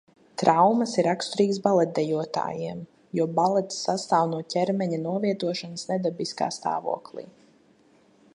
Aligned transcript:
Traumas 0.41 0.93
ir 1.01 1.05
raksturīgas 1.07 1.59
baletdejotājiem, 1.65 2.81
jo 3.19 3.29
balets 3.41 3.83
sastāv 3.89 4.27
no 4.33 4.41
ķermeņa 4.55 5.01
novietošanas 5.05 5.87
nedabiskā 5.95 6.53
stāvoklī. 6.61 7.29